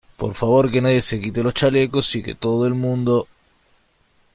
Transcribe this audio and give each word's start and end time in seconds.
por 0.17 0.33
favor, 0.33 0.71
que 0.71 0.81
nadie 0.81 0.99
se 1.03 1.21
quite 1.21 1.43
los 1.43 1.53
chalecos 1.53 2.15
y 2.15 2.23
que 2.23 2.33
todo 2.33 2.65
el 2.65 2.73
mundo 2.73 3.27